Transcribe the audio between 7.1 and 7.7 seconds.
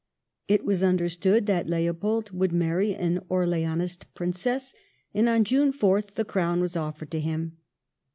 to him.